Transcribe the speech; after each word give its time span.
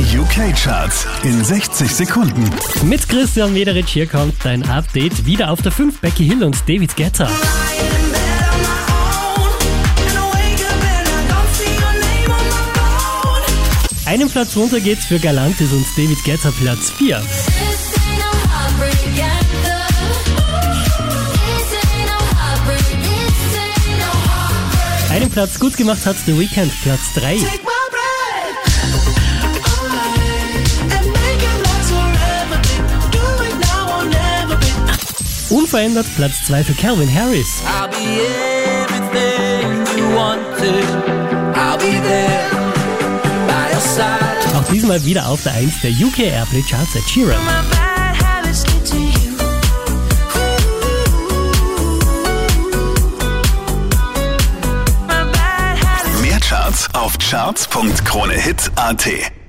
Die 0.00 0.16
UK-Charts 0.16 1.06
in 1.24 1.44
60 1.44 1.94
Sekunden. 1.94 2.48
Mit 2.84 3.06
Christian 3.06 3.52
Mederich 3.52 3.86
hier 3.86 4.06
kommt 4.06 4.34
dein 4.42 4.66
Update. 4.66 5.26
Wieder 5.26 5.50
auf 5.50 5.60
der 5.60 5.72
5 5.72 6.00
Becky 6.00 6.26
Hill 6.26 6.42
und 6.42 6.58
David 6.66 6.96
Guetta. 6.96 7.28
Einen 14.06 14.30
Platz 14.30 14.56
runter 14.56 14.80
geht's 14.80 15.04
für 15.04 15.18
Galantis 15.18 15.70
und 15.70 15.84
David 15.94 16.24
Guetta 16.24 16.50
Platz 16.58 16.90
4. 16.92 17.22
Einen 25.10 25.30
Platz 25.30 25.60
gut 25.60 25.76
gemacht 25.76 26.06
hat 26.06 26.16
The 26.24 26.38
Weeknd 26.38 26.72
Platz 26.82 27.12
3. 27.16 27.36
Unverändert 35.50 36.06
Platz 36.14 36.44
2 36.46 36.64
für 36.64 36.74
Calvin 36.74 37.12
Harris. 37.12 37.60
Auch 44.54 44.72
diesmal 44.72 45.04
wieder 45.04 45.28
auf 45.28 45.42
der 45.42 45.54
1 45.54 45.80
der 45.80 45.90
UK 45.90 46.20
Airplay 46.20 46.62
Charts 46.62 46.96
at 46.96 47.08
Sheeran. 47.08 47.40
Mehr 56.22 56.40
Charts 56.40 56.88
auf 56.94 57.18
charts.kronehit.at. 57.18 59.39